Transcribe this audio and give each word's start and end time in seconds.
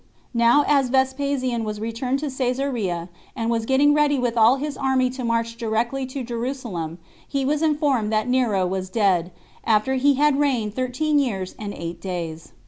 Now 0.33 0.63
as 0.67 0.89
Vespasian 0.89 1.63
was 1.63 1.79
returned 1.79 2.17
to 2.21 2.31
Cesarea, 2.35 3.07
and 3.35 3.51
was 3.51 3.67
getting 3.67 3.93
ready 3.93 4.17
with 4.17 4.35
all 4.35 4.55
his 4.55 4.75
army 4.75 5.11
to 5.11 5.23
march 5.23 5.57
directly 5.57 6.07
to 6.07 6.23
Jerusalem, 6.23 6.97
he 7.27 7.45
was 7.45 7.61
informed 7.61 8.11
that 8.11 8.27
Nero 8.27 8.65
was 8.65 8.89
dead, 8.89 9.29
after 9.63 9.93
he 9.93 10.15
had 10.15 10.39
reigned 10.39 10.73
thirteen 10.73 11.19
years 11.19 11.53
and 11.59 11.71
eight 11.75 12.01
days. 12.01 12.53